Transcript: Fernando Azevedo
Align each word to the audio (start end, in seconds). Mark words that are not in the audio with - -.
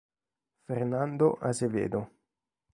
Fernando 0.65 1.37
Azevedo 1.39 2.01